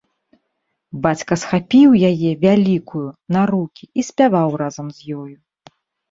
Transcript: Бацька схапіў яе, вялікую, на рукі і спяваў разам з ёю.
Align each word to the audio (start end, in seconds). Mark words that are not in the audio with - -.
Бацька 1.01 1.33
схапіў 1.41 1.89
яе, 2.11 2.31
вялікую, 2.45 3.01
на 3.35 3.41
рукі 3.51 3.83
і 4.01 4.05
спяваў 4.09 4.49
разам 4.63 4.87
з 5.01 5.19
ёю. 5.19 5.35